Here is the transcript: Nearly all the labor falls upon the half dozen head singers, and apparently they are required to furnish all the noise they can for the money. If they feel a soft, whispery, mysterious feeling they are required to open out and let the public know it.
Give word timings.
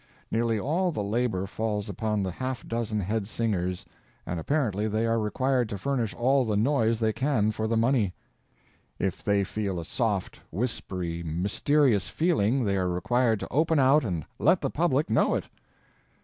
Nearly 0.31 0.59
all 0.59 0.91
the 0.91 1.03
labor 1.03 1.45
falls 1.45 1.87
upon 1.87 2.23
the 2.23 2.31
half 2.31 2.67
dozen 2.67 3.01
head 3.01 3.27
singers, 3.27 3.85
and 4.25 4.39
apparently 4.39 4.87
they 4.87 5.05
are 5.05 5.19
required 5.19 5.69
to 5.69 5.77
furnish 5.77 6.15
all 6.15 6.43
the 6.43 6.57
noise 6.57 6.99
they 6.99 7.13
can 7.13 7.51
for 7.51 7.67
the 7.67 7.77
money. 7.77 8.15
If 8.97 9.23
they 9.23 9.43
feel 9.43 9.79
a 9.79 9.85
soft, 9.85 10.39
whispery, 10.49 11.21
mysterious 11.21 12.09
feeling 12.09 12.63
they 12.63 12.77
are 12.77 12.89
required 12.89 13.39
to 13.41 13.53
open 13.53 13.77
out 13.77 14.03
and 14.03 14.25
let 14.39 14.61
the 14.61 14.71
public 14.71 15.07
know 15.07 15.35
it. 15.35 15.47